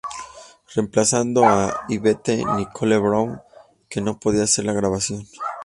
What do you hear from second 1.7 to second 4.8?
Yvette Nicole Brown, que no podía hacer la